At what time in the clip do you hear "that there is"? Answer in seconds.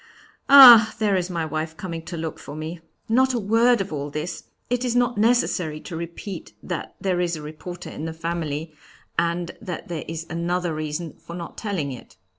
6.63-7.35